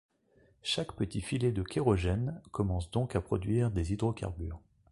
[0.63, 4.59] Chaque petit filet de kérogène commence donc à produire des hydrocarbures.